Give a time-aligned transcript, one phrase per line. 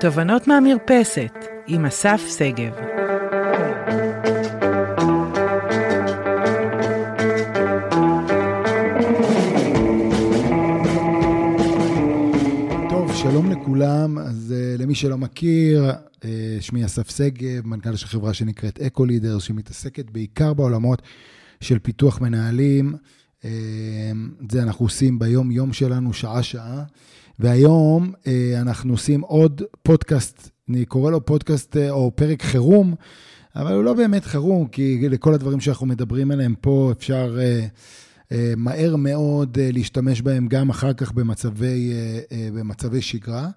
[0.00, 1.34] תובנות מהמרפסת
[1.66, 2.72] עם אסף שגב.
[12.90, 14.18] טוב, שלום לכולם.
[14.18, 16.24] אז uh, למי שלא מכיר, uh,
[16.60, 21.02] שמי אסף שגב, מנכ"ל של חברה שנקראת אקו לידר, שמתעסקת בעיקר בעולמות
[21.60, 22.94] של פיתוח מנהלים.
[23.42, 23.46] Uh,
[24.50, 26.82] זה אנחנו עושים ביום-יום שלנו, שעה-שעה.
[27.38, 28.28] והיום uh,
[28.60, 32.94] אנחנו עושים עוד פודקאסט, אני קורא לו פודקאסט uh, או פרק חירום,
[33.56, 37.38] אבל הוא לא באמת חירום, כי לכל הדברים שאנחנו מדברים עליהם פה אפשר...
[38.32, 41.92] אה, מהר מאוד אה, להשתמש בהם גם אחר כך במצבי,
[42.32, 43.48] אה, במצבי שגרה.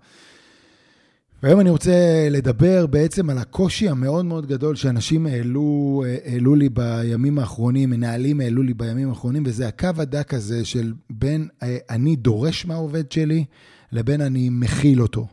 [1.43, 7.39] והיום אני רוצה לדבר בעצם על הקושי המאוד מאוד גדול שאנשים העלו, העלו לי בימים
[7.39, 11.47] האחרונים, מנהלים העלו לי בימים האחרונים, וזה הקו הדק הזה של בין
[11.89, 13.45] אני דורש מהעובד שלי
[13.91, 15.27] לבין אני מכיל אותו.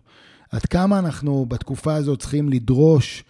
[0.50, 3.24] עד כמה אנחנו בתקופה הזאת צריכים לדרוש,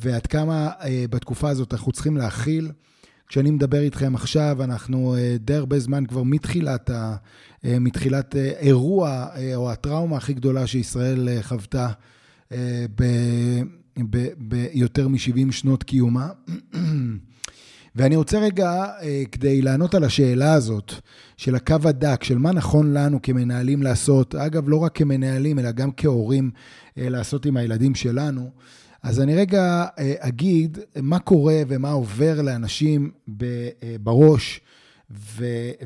[0.00, 0.70] ועד כמה
[1.10, 2.70] בתקופה הזאת אנחנו צריכים להכיל.
[3.32, 7.16] כשאני מדבר איתכם עכשיו, אנחנו אה, די הרבה זמן כבר מתחילת, ה,
[7.64, 11.88] אה, מתחילת אה, אירוע או הטראומה הכי גדולה שישראל חוותה
[14.38, 16.28] ביותר מ-70 שנות קיומה.
[17.96, 18.86] ואני רוצה רגע,
[19.32, 20.92] כדי לענות על השאלה הזאת,
[21.36, 25.90] של הקו הדק, של מה נכון לנו כמנהלים לעשות, אגב, לא רק כמנהלים, אלא גם
[25.96, 26.50] כהורים
[26.96, 28.50] לעשות עם הילדים שלנו,
[29.02, 33.10] אז אני רגע אה, אגיד מה קורה ומה עובר לאנשים
[33.42, 33.46] אה,
[34.00, 34.60] בראש,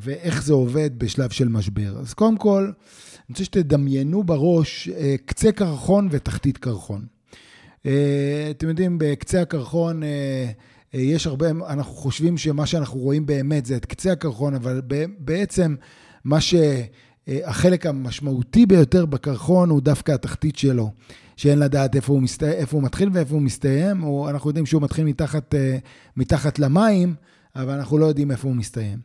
[0.00, 1.98] ואיך זה עובד בשלב של משבר.
[1.98, 7.06] אז קודם כל, אני רוצה שתדמיינו בראש אה, קצה קרחון ותחתית קרחון.
[8.50, 10.02] אתם יודעים, בקצה הקרחון
[10.92, 14.80] יש הרבה, אנחנו חושבים שמה שאנחנו רואים באמת זה את קצה הקרחון, אבל
[15.18, 15.74] בעצם
[16.24, 16.54] מה ש...
[17.28, 20.90] החלק המשמעותי ביותר בקרחון הוא דווקא התחתית שלו.
[21.36, 22.48] שאין לדעת איפה הוא, מסתי...
[22.48, 25.78] איפה הוא מתחיל ואיפה הוא מסתיים, או אנחנו יודעים שהוא מתחיל מתחת, אה,
[26.16, 27.14] מתחת למים,
[27.56, 28.98] אבל אנחנו לא יודעים איפה הוא מסתיים.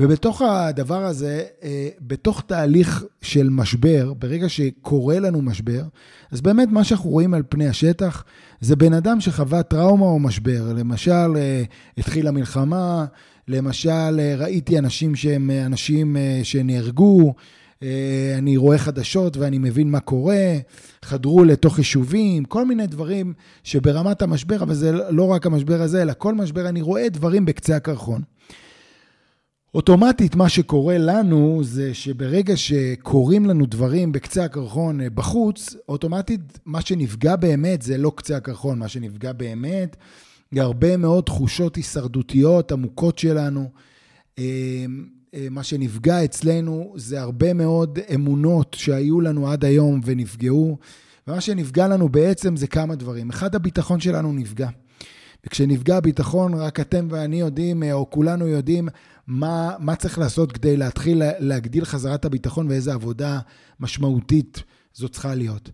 [0.00, 5.82] ובתוך הדבר הזה, אה, בתוך תהליך של משבר, ברגע שקורה לנו משבר,
[6.30, 8.24] אז באמת מה שאנחנו רואים על פני השטח,
[8.60, 10.72] זה בן אדם שחווה טראומה או משבר.
[10.72, 11.62] למשל, אה,
[11.98, 13.04] התחילה מלחמה,
[13.48, 17.32] למשל, ראיתי אנשים שהם אנשים שנהרגו, אה,
[18.38, 20.56] אני רואה חדשות ואני מבין מה קורה,
[21.02, 23.32] חדרו לתוך יישובים, כל מיני דברים
[23.64, 27.76] שברמת המשבר, אבל זה לא רק המשבר הזה, אלא כל משבר, אני רואה דברים בקצה
[27.76, 28.22] הקרחון.
[29.74, 36.80] אוטומטית מה שקורה לנו זה שברגע שקורים לנו דברים בקצה הקרחון אה, בחוץ, אוטומטית מה
[36.80, 39.96] שנפגע באמת זה לא קצה הקרחון, מה שנפגע באמת
[40.52, 43.70] זה הרבה מאוד תחושות הישרדותיות עמוקות שלנו.
[45.34, 50.78] אה, אה, מה שנפגע אצלנו זה הרבה מאוד אמונות שהיו לנו עד היום ונפגעו,
[51.26, 53.30] ומה שנפגע לנו בעצם זה כמה דברים.
[53.30, 54.68] אחד, הביטחון שלנו נפגע.
[55.46, 58.88] וכשנפגע הביטחון, רק אתם ואני יודעים, אה, או כולנו יודעים,
[59.26, 63.38] מה, מה צריך לעשות כדי להתחיל להגדיל חזרת הביטחון ואיזה עבודה
[63.80, 64.62] משמעותית
[64.94, 65.70] זו צריכה להיות.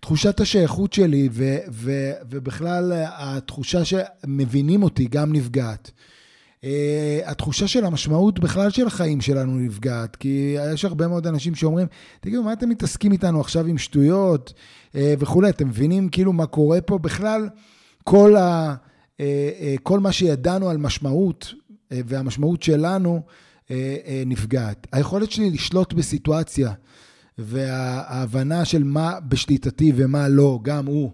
[0.00, 5.90] תחושת השייכות שלי, ו, ו, ובכלל התחושה שמבינים אותי גם נפגעת.
[6.64, 6.66] Uh,
[7.24, 11.86] התחושה של המשמעות בכלל של החיים שלנו נפגעת, כי יש הרבה מאוד אנשים שאומרים,
[12.20, 14.52] תגידו, מה אתם מתעסקים איתנו עכשיו עם שטויות
[14.92, 16.98] uh, וכולי, אתם מבינים כאילו מה קורה פה?
[16.98, 17.48] בכלל,
[18.04, 18.74] כל, ה,
[19.16, 19.20] uh,
[19.82, 21.54] כל מה שידענו על משמעות
[21.90, 23.22] והמשמעות שלנו
[24.26, 24.86] נפגעת.
[24.92, 26.72] היכולת שלי לשלוט בסיטואציה
[27.38, 31.10] וההבנה של מה בשליטתי ומה לא, גם הוא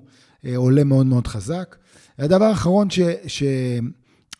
[0.56, 1.76] עולה מאוד מאוד חזק.
[2.18, 3.00] הדבר האחרון ש...
[3.26, 3.42] ש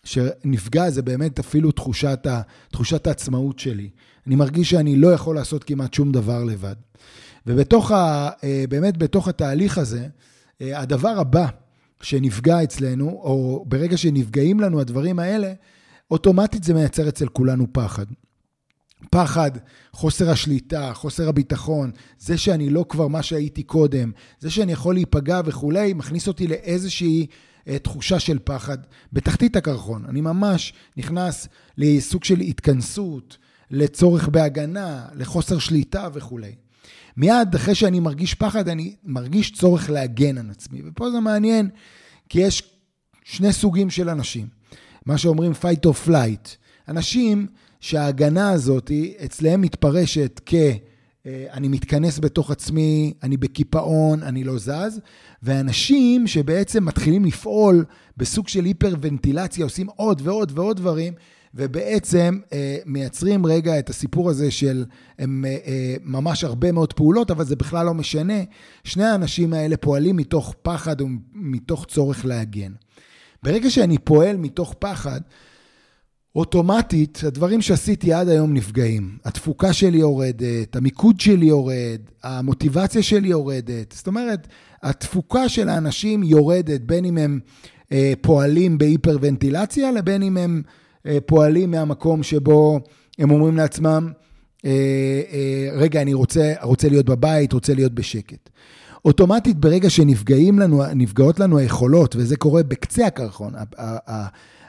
[0.06, 2.41] שנפגע זה באמת אפילו תחושת, ה,
[2.71, 3.91] תחושת העצמאות שלי.
[4.27, 6.75] אני מרגיש שאני לא יכול לעשות כמעט שום דבר לבד.
[7.47, 8.31] ובתוך ה...
[8.45, 10.06] אה, באמת בתוך התהליך הזה,
[10.61, 11.47] אה, הדבר הבא
[12.00, 15.53] שנפגע אצלנו, או ברגע שנפגעים לנו הדברים האלה,
[16.11, 18.06] אוטומטית זה מייצר אצל כולנו פחד.
[19.11, 19.50] פחד,
[19.93, 25.41] חוסר השליטה, חוסר הביטחון, זה שאני לא כבר מה שהייתי קודם, זה שאני יכול להיפגע
[25.45, 27.27] וכולי, מכניס אותי לאיזושהי
[27.83, 28.78] תחושה של פחד
[29.13, 30.04] בתחתית הקרחון.
[30.09, 31.48] אני ממש נכנס
[31.78, 33.36] לסוג של התכנסות,
[33.71, 36.54] לצורך בהגנה, לחוסר שליטה וכולי.
[37.16, 40.83] מיד אחרי שאני מרגיש פחד, אני מרגיש צורך להגן על עצמי.
[40.84, 41.71] ופה זה מעניין,
[42.28, 42.63] כי יש
[43.24, 44.47] שני סוגים של אנשים.
[45.07, 46.48] מה שאומרים fight or flight.
[46.89, 47.47] אנשים
[47.80, 48.91] שההגנה הזאת
[49.24, 50.54] אצלהם מתפרשת כ...
[51.27, 55.01] אה, אני מתכנס בתוך עצמי, אני בקיפאון, אני לא זז,
[55.43, 57.84] ואנשים שבעצם מתחילים לפעול
[58.17, 61.15] בסוג של היפרוונטילציה, עושים עוד ועוד ועוד דברים,
[61.57, 64.84] ובעצם אה, מייצרים רגע את הסיפור הזה של
[65.19, 68.39] הם אה, אה, ממש הרבה מאוד פעולות, אבל זה בכלל לא משנה.
[68.84, 72.72] שני האנשים האלה פועלים מתוך פחד ומתוך צורך להגן.
[73.43, 75.21] ברגע שאני פועל מתוך פחד,
[76.36, 79.18] אוטומטית, הדברים שעשיתי עד היום נפגעים.
[79.24, 83.92] התפוקה שלי יורדת, המיקוד שלי יורד, המוטיבציה שלי יורדת.
[83.92, 84.47] זאת אומרת,
[84.83, 87.41] התפוקה של האנשים יורדת, בין אם הם
[87.92, 90.62] אה, פועלים בהיפרוונטילציה, לבין אם הם
[91.06, 92.80] אה, פועלים מהמקום שבו
[93.18, 94.12] הם אומרים לעצמם,
[94.65, 94.71] אה,
[95.33, 98.50] אה, רגע, אני רוצה, רוצה להיות בבית, רוצה להיות בשקט.
[99.04, 100.83] אוטומטית, ברגע שנפגעים לנו,
[101.38, 103.53] לנו היכולות, וזה קורה בקצה הקרחון,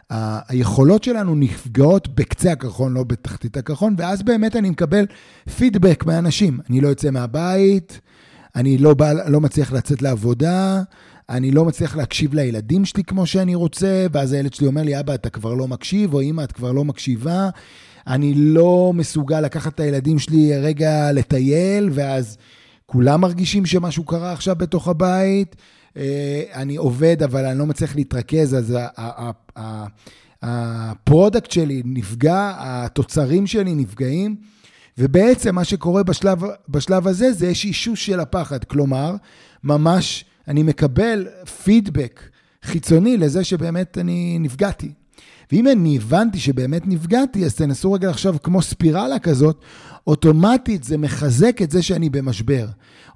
[0.10, 5.06] היכולות שלנו נפגעות בקצה הקרחון, לא בתחתית הקרחון, ואז באמת אני מקבל
[5.58, 6.60] פידבק מאנשים.
[6.70, 8.00] אני לא יוצא מהבית,
[8.56, 10.82] אני לא, בא, לא מצליח לצאת לעבודה,
[11.30, 15.14] אני לא מצליח להקשיב לילדים שלי כמו שאני רוצה, ואז הילד שלי אומר לי, אבא,
[15.14, 17.50] אתה כבר לא מקשיב, או אמא, את כבר לא מקשיבה.
[18.08, 22.38] אני לא מסוגל לקחת את הילדים שלי רגע לטייל, ואז
[22.86, 25.56] כולם מרגישים שמשהו קרה עכשיו בתוך הבית.
[25.98, 28.78] אה, אני עובד, אבל אני לא מצליח להתרכז, אז
[30.42, 34.36] ה product שלי נפגע, התוצרים שלי נפגעים,
[34.98, 38.64] ובעצם מה שקורה בשלב, בשלב הזה זה יש אישוש של הפחד.
[38.64, 39.16] כלומר,
[39.64, 41.28] ממש אני מקבל
[41.64, 42.22] פידבק
[42.64, 44.92] חיצוני לזה שבאמת אני נפגעתי.
[45.52, 49.62] ואם אני הבנתי שבאמת נפגעתי, אז תנסו רגע לחשוב כמו ספירלה כזאת,
[50.08, 52.68] אוטומטית זה מחזק את זה שאני במשבר.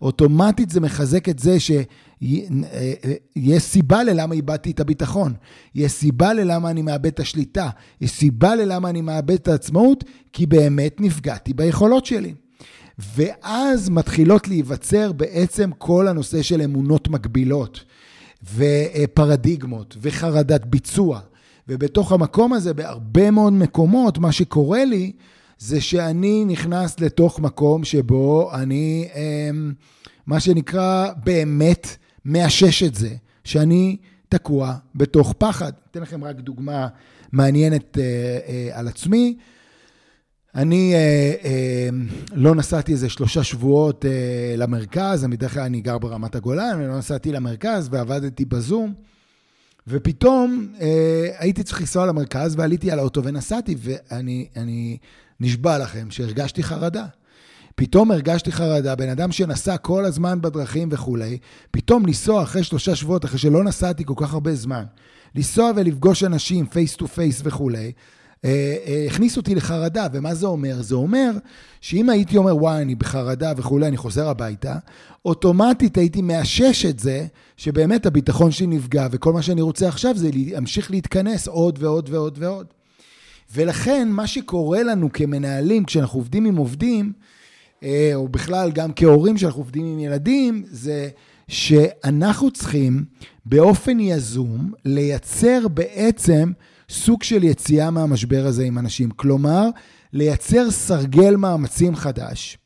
[0.02, 5.34] אוטומטית זה מחזק את זה שיש סיבה ללמה איבדתי את הביטחון,
[5.76, 7.70] יש סיבה ללמה אני מאבד את השליטה,
[8.02, 10.04] יש סיבה ללמה אני מאבד את העצמאות,
[10.34, 12.34] כי באמת נפגעתי ביכולות שלי.
[13.16, 17.84] ואז מתחילות להיווצר בעצם כל הנושא של אמונות מגבילות,
[18.56, 21.20] ופרדיגמות, וחרדת ביצוע.
[21.68, 25.12] ובתוך המקום הזה, בהרבה מאוד מקומות, מה שקורה לי,
[25.58, 29.74] זה שאני נכנס לתוך מקום שבו אני, אמ,
[30.28, 31.88] מה שנקרא, באמת
[32.26, 33.10] מאשש את זה,
[33.44, 33.98] שאני
[34.30, 35.72] תקוע בתוך פחד.
[35.92, 36.88] אתן לכם רק דוגמה
[37.32, 38.04] מעניינת אה,
[38.48, 39.36] אה, על עצמי.
[40.56, 41.90] אני אה, אה,
[42.34, 46.88] לא נסעתי איזה שלושה שבועות אה, למרכז, אני בדרך כלל אני גר ברמת הגולן, אני
[46.88, 48.94] לא נסעתי למרכז ועבדתי בזום,
[49.88, 54.98] ופתאום אה, הייתי צריך לנסוע למרכז ועליתי על האוטו ונסעתי, ואני
[55.40, 57.06] נשבע לכם שהרגשתי חרדה.
[57.76, 61.38] פתאום הרגשתי חרדה, בן אדם שנסע כל הזמן בדרכים וכולי,
[61.72, 64.84] פתאום לנסוע אחרי שלושה שבועות, אחרי שלא נסעתי כל כך הרבה זמן,
[65.36, 67.92] לנסוע ולפגוש אנשים face to face וכולי,
[69.08, 70.82] הכניס אותי לחרדה, ומה זה אומר?
[70.82, 71.32] זה אומר
[71.82, 74.76] שאם הייתי אומר, וואי, אני בחרדה וכולי, אני חוזר הביתה,
[75.26, 77.26] אוטומטית הייתי מאשש את זה,
[77.58, 82.38] שבאמת הביטחון שלי נפגע, וכל מה שאני רוצה עכשיו זה להמשיך להתכנס עוד ועוד ועוד
[82.42, 82.68] ועוד.
[83.56, 87.14] ולכן, מה שקורה לנו כמנהלים, כשאנחנו עובדים עם עובדים,
[87.84, 91.10] אה, או בכלל גם כהורים שאנחנו עובדים עם ילדים, זה
[91.48, 93.04] שאנחנו צריכים
[93.46, 96.52] באופן יזום לייצר בעצם
[96.92, 99.12] סוג של יציאה מהמשבר הזה עם אנשים.
[99.12, 99.70] כלומר,
[100.14, 102.58] לייצר סרגל מאמצים חדש,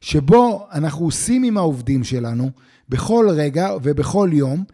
[0.00, 2.50] שבו אנחנו עושים עם העובדים שלנו
[2.88, 4.64] בכל רגע ובכל יום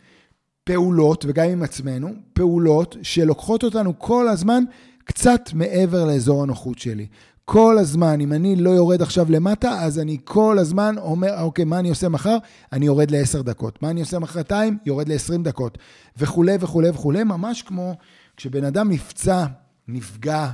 [0.64, 4.64] פעולות, וגם עם עצמנו, פעולות שלוקחות אותנו כל הזמן
[5.04, 7.06] קצת מעבר לאזור הנוחות שלי.
[7.44, 11.78] כל הזמן, אם אני לא יורד עכשיו למטה, אז אני כל הזמן אומר, אוקיי, מה
[11.78, 12.36] אני עושה מחר?
[12.72, 13.82] אני יורד ל-10 דקות.
[13.82, 14.78] מה אני עושה מחרתיים?
[14.86, 15.78] יורד ל-20 דקות.
[16.18, 17.94] וכולי וכולי וכולי, ממש כמו
[18.40, 19.46] כשבן אדם נפצע,
[19.88, 20.50] נפגע,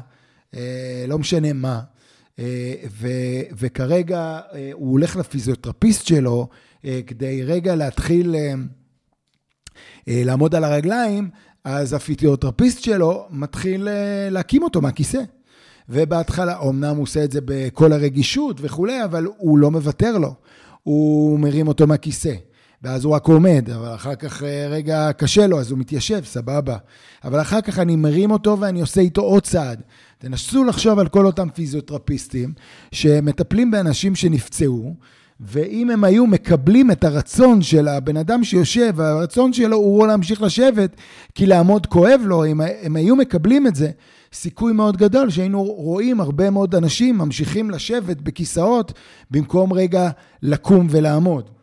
[0.54, 1.80] אה, לא משנה מה,
[2.38, 3.08] אה, ו,
[3.58, 6.48] וכרגע אה, הוא הולך לפיזיותרפיסט שלו
[6.84, 8.54] אה, כדי רגע להתחיל אה,
[10.08, 11.30] אה, לעמוד על הרגליים,
[11.64, 15.22] אז הפיזיותרפיסט שלו מתחיל אה, להקים אותו מהכיסא.
[15.88, 20.34] ובהתחלה, אמנם הוא עושה את זה בכל הרגישות וכולי, אבל הוא לא מוותר לו.
[20.82, 22.34] הוא מרים אותו מהכיסא.
[22.82, 26.76] ואז הוא רק עומד, אבל אחר כך אה, רגע קשה לו, אז הוא מתיישב, סבבה.
[27.24, 29.82] אבל אחר כך אני מרים אותו ואני עושה איתו עוד צעד.
[30.18, 32.52] תנסו לחשוב על כל אותם פיזיותרפיסטים
[32.92, 34.94] שמטפלים באנשים שנפצעו,
[35.40, 40.96] ואם הם היו מקבלים את הרצון של הבן אדם שיושב, והרצון שלו הוא להמשיך לשבת,
[41.34, 43.90] כי לעמוד כואב לו, אם הם היו מקבלים את זה,
[44.32, 48.92] סיכוי מאוד גדול שהיינו רואים הרבה מאוד אנשים ממשיכים לשבת בכיסאות
[49.30, 50.10] במקום רגע
[50.42, 51.55] לקום ולעמוד.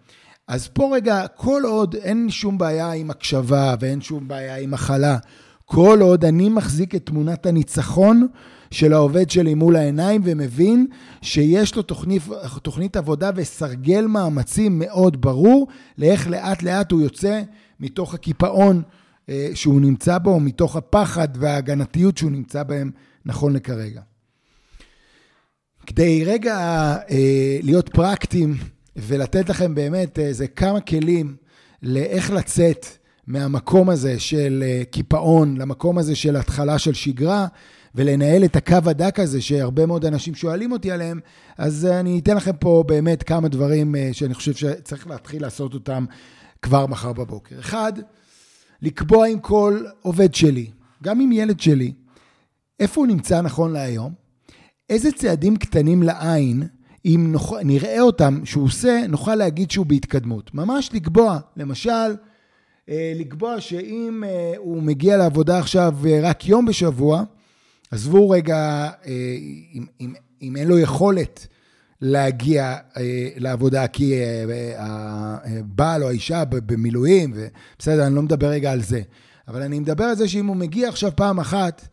[0.48, 5.18] אז פה רגע, כל עוד אין שום בעיה עם הקשבה ואין שום בעיה עם הכלה,
[5.66, 8.28] כל עוד אני מחזיק את תמונת הניצחון
[8.72, 10.88] של העובד שלי מול העיניים ומבין
[11.22, 12.22] שיש לו תוכנית,
[12.62, 17.42] תוכנית עבודה וסרגל מאמצים מאוד ברור לאיך לאט לאט הוא יוצא
[17.80, 18.82] מתוך הקיפאון
[19.30, 22.92] אה, שהוא נמצא בו, מתוך הפחד וההגנתיות שהוא נמצא בהם
[23.26, 24.02] נכון לכרגע.
[25.88, 26.58] כדי רגע
[27.10, 28.58] אה, להיות פרקטיים
[28.96, 31.36] ולתת לכם באמת איזה כמה כלים
[31.84, 32.86] לאיך לצאת
[33.28, 37.48] מהמקום הזה של אה, קיפאון למקום הזה של התחלה של שגרה,
[37.96, 41.20] ולנהל את הקו הדק הזה שהרבה מאוד אנשים שואלים אותי עליהם,
[41.58, 46.06] אז אני אתן לכם פה באמת כמה דברים אה, שאני חושב שצריך להתחיל לעשות אותם
[46.62, 47.60] כבר מחר בבוקר.
[47.60, 47.94] אחד,
[48.82, 50.72] לקבוע עם כל עובד שלי,
[51.04, 51.94] גם עם ילד שלי,
[52.80, 54.14] איפה הוא נמצא נכון להיום,
[54.90, 56.64] איזה צעדים קטנים לעין,
[57.06, 60.54] אם נוכל, נראה אותם שהוא עושה, נוכל להגיד שהוא בהתקדמות.
[60.54, 62.16] ממש לקבוע, למשל,
[62.90, 67.24] אה, לקבוע שאם אה, הוא מגיע לעבודה עכשיו רק יום בשבוע,
[67.92, 68.90] עזבו רגע
[69.74, 71.48] אם, אם, אם אין לו יכולת
[72.02, 72.76] להגיע
[73.38, 74.14] לעבודה כי
[74.78, 77.34] הבעל או האישה במילואים,
[77.80, 79.02] בסדר, אני לא מדבר רגע על זה.
[79.48, 81.88] אבל אני מדבר על זה שאם הוא מגיע עכשיו פעם אחת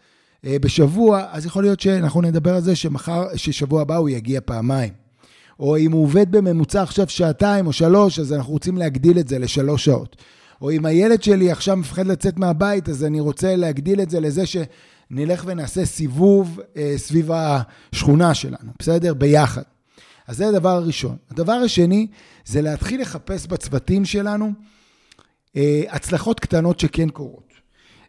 [0.45, 5.00] בשבוע, אז יכול להיות שאנחנו נדבר על זה שמחר, ששבוע הבא הוא יגיע פעמיים.
[5.61, 9.39] או אם הוא עובד בממוצע עכשיו שעתיים או שלוש, אז אנחנו רוצים להגדיל את זה
[9.39, 10.17] לשלוש שעות.
[10.63, 14.47] או אם הילד שלי עכשיו מפחד לצאת מהבית, אז אני רוצה להגדיל את זה לזה
[14.47, 14.57] ש...
[15.11, 19.15] נלך ונעשה סיבוב אה, סביב השכונה שלנו, בסדר?
[19.15, 19.63] ביחד.
[20.27, 21.17] אז זה הדבר הראשון.
[21.31, 22.07] הדבר השני,
[22.45, 24.53] זה להתחיל לחפש בצוותים שלנו
[25.57, 27.53] אה, הצלחות קטנות שכן קורות.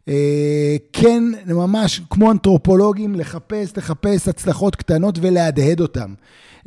[0.07, 6.13] אה, כן, ממש כמו אנתרופולוגים, לחפש, לחפש הצלחות קטנות ולהדהד אותן.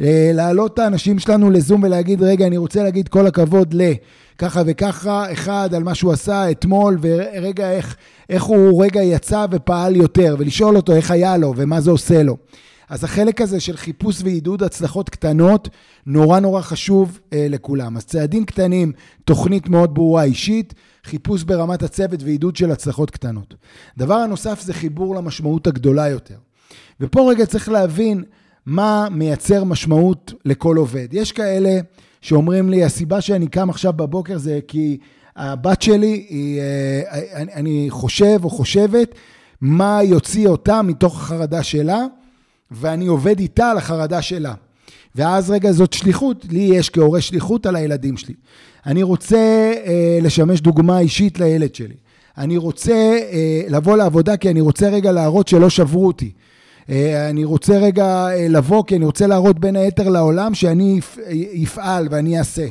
[0.00, 3.92] אה, להעלות את האנשים שלנו לזום ולהגיד, רגע, אני רוצה להגיד כל הכבוד ל...
[4.38, 7.96] ככה וככה, אחד על מה שהוא עשה אתמול, ורגע איך,
[8.30, 12.36] איך הוא רגע יצא ופעל יותר, ולשאול אותו איך היה לו ומה זה עושה לו.
[12.88, 15.68] אז החלק הזה של חיפוש ועידוד הצלחות קטנות,
[16.06, 17.96] נורא נורא חשוב אה, לכולם.
[17.96, 18.92] אז צעדים קטנים,
[19.24, 20.74] תוכנית מאוד ברורה אישית,
[21.04, 23.54] חיפוש ברמת הצוות ועידוד של הצלחות קטנות.
[23.98, 26.36] דבר הנוסף זה חיבור למשמעות הגדולה יותר.
[27.00, 28.24] ופה רגע צריך להבין
[28.66, 31.08] מה מייצר משמעות לכל עובד.
[31.12, 31.80] יש כאלה
[32.20, 34.98] שאומרים לי, הסיבה שאני קם עכשיו בבוקר זה כי
[35.36, 39.14] הבת שלי, היא, אה, אני, אני חושב או חושבת
[39.60, 42.06] מה יוציא אותה מתוך החרדה שלה,
[42.74, 44.54] ואני עובד איתה על החרדה שלה.
[45.14, 48.34] ואז רגע, זאת שליחות, לי יש כהורה שליחות על הילדים שלי.
[48.86, 51.94] אני רוצה אה, לשמש דוגמה אישית לילד שלי.
[52.38, 56.30] אני רוצה אה, לבוא לעבודה כי אני רוצה רגע להראות שלא שברו אותי.
[56.90, 61.00] אה, אני רוצה רגע אה, לבוא, כי אני רוצה להראות בין היתר לעולם שאני
[61.64, 62.66] אפעל ואני אעשה.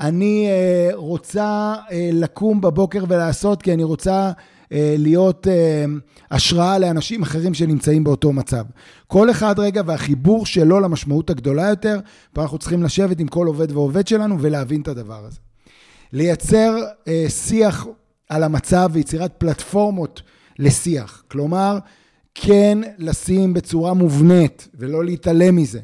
[0.00, 1.74] אני אה, רוצה
[2.12, 4.30] לקום בבוקר ולעשות, כי אני רוצה
[4.72, 5.46] להיות
[6.30, 8.64] השראה לאנשים אחרים שנמצאים באותו מצב.
[9.06, 11.98] כל אחד רגע והחיבור שלו למשמעות הגדולה יותר,
[12.32, 15.38] פה אנחנו צריכים לשבת עם כל עובד ועובד שלנו ולהבין את הדבר הזה.
[16.12, 16.76] לייצר
[17.28, 17.86] שיח
[18.28, 20.22] על המצב ויצירת פלטפורמות
[20.58, 21.22] לשיח.
[21.28, 21.78] כלומר,
[22.34, 25.80] כן לשים בצורה מובנית ולא להתעלם מזה.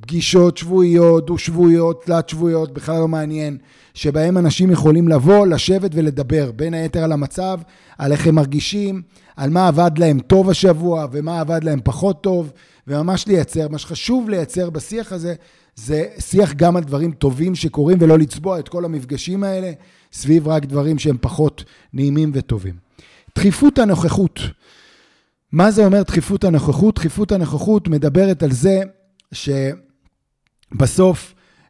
[0.00, 3.58] פגישות שבועיות, דו-שבועיות, תלת-שבועיות, בכלל לא מעניין,
[3.94, 7.60] שבהם אנשים יכולים לבוא, לשבת ולדבר, בין היתר על המצב,
[7.98, 9.02] על איך הם מרגישים,
[9.36, 12.52] על מה עבד להם טוב השבוע ומה עבד להם פחות טוב,
[12.86, 15.34] וממש לייצר, מה שחשוב לייצר בשיח הזה,
[15.74, 19.72] זה שיח גם על דברים טובים שקורים ולא לצבוע את כל המפגשים האלה
[20.12, 22.74] סביב רק דברים שהם פחות נעימים וטובים.
[23.36, 24.40] דחיפות הנוכחות.
[25.52, 26.94] מה זה אומר דחיפות הנוכחות?
[26.94, 28.80] דחיפות הנוכחות מדברת על זה
[29.32, 29.87] שבסוף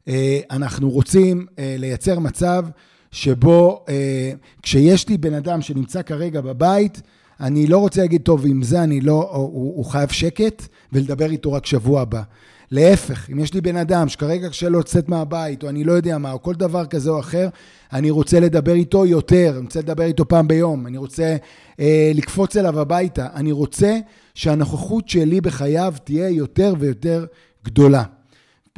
[0.08, 2.64] אה, אנחנו רוצים אה, לייצר מצב
[3.10, 7.00] שבו אה, כשיש לי בן אדם שנמצא כרגע בבית,
[7.40, 11.52] אני לא רוצה להגיד, טוב, עם זה אני לא, הוא, הוא חייב שקט ולדבר איתו
[11.52, 12.22] רק שבוע הבא.
[12.70, 16.18] להפך, אם יש לי בן אדם שכרגע קשה לו לצאת מהבית, או אני לא יודע
[16.18, 17.48] מה, או כל דבר כזה או אחר,
[17.92, 21.36] אני רוצה לדבר איתו יותר, אני רוצה לדבר איתו פעם ביום, אני רוצה
[21.80, 23.98] אה, לקפוץ אליו הביתה, אני רוצה
[24.34, 27.26] שהנוכחות שלי בחייו תהיה יותר ויותר
[27.64, 28.02] גדולה.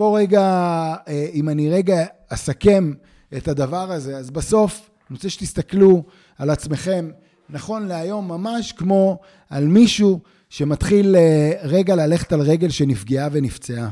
[0.00, 0.42] פה רגע,
[1.08, 2.92] אה, אם אני רגע אסכם
[3.36, 6.04] את הדבר הזה, אז בסוף אני רוצה שתסתכלו
[6.38, 7.10] על עצמכם,
[7.50, 9.18] נכון להיום, ממש כמו
[9.50, 13.88] על מישהו שמתחיל אה, רגע ללכת על רגל שנפגעה ונפצעה.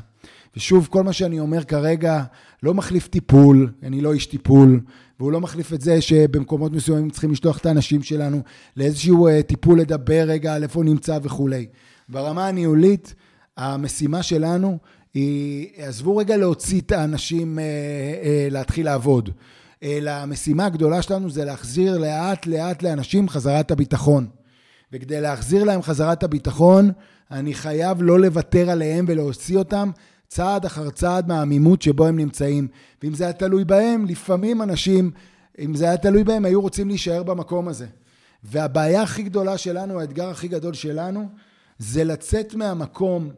[0.56, 2.22] ושוב, כל מה שאני אומר כרגע
[2.62, 4.80] לא מחליף טיפול, אני לא איש טיפול,
[5.20, 8.42] והוא לא מחליף את זה שבמקומות מסוימים צריכים לשלוח את האנשים שלנו
[8.76, 11.66] לאיזשהו אה, טיפול, לדבר רגע על איפה הוא נמצא וכולי.
[12.08, 13.14] ברמה הניהולית,
[13.58, 14.78] המשימה שלנו
[15.14, 19.30] היא, עזבו רגע להוציא את האנשים אה, להתחיל לעבוד,
[19.82, 24.26] אלא המשימה הגדולה שלנו זה להחזיר לאט לאט לאנשים חזרת הביטחון.
[24.92, 26.90] וכדי להחזיר להם חזרת הביטחון,
[27.30, 29.90] אני חייב לא לוותר עליהם ולהוציא אותם
[30.28, 32.68] צעד אחר צעד מהעמימות שבו הם נמצאים.
[33.02, 35.10] ואם זה היה תלוי בהם, לפעמים אנשים,
[35.58, 37.86] אם זה היה תלוי בהם, היו רוצים להישאר במקום הזה.
[38.44, 41.28] והבעיה הכי גדולה שלנו, האתגר הכי גדול שלנו,
[41.78, 43.30] זה לצאת מהמקום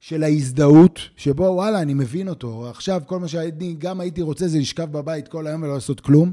[0.00, 2.68] של ההזדהות, שבו וואלה, אני מבין אותו.
[2.70, 6.32] עכשיו כל מה שאני גם הייתי רוצה זה לשכב בבית כל היום ולא לעשות כלום,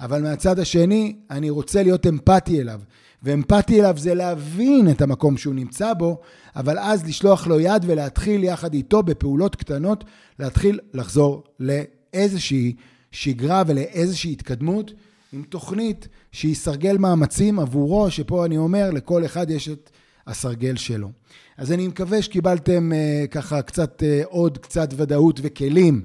[0.00, 2.80] אבל מהצד השני, אני רוצה להיות אמפתי אליו.
[3.22, 6.20] ואמפתי אליו זה להבין את המקום שהוא נמצא בו,
[6.56, 10.04] אבל אז לשלוח לו יד ולהתחיל יחד איתו בפעולות קטנות,
[10.38, 12.74] להתחיל לחזור לאיזושהי
[13.12, 14.92] שגרה ולאיזושהי התקדמות,
[15.32, 19.90] עם תוכנית שהיא סרגל מאמצים עבורו, שפה אני אומר, לכל אחד יש את
[20.26, 21.08] הסרגל שלו.
[21.56, 26.02] אז אני מקווה שקיבלתם uh, ככה קצת, uh, עוד קצת ודאות וכלים